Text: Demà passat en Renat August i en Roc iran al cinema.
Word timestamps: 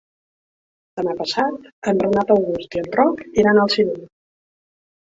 Demà 0.99 1.13
passat 1.19 1.69
en 1.93 2.01
Renat 2.07 2.35
August 2.39 2.79
i 2.81 2.85
en 2.85 2.91
Roc 2.99 3.23
iran 3.45 3.65
al 3.67 3.75
cinema. 3.79 4.13